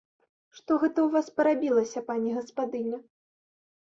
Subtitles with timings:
[0.59, 2.99] Што гэта ў вас парабілася, пані гаспадыня?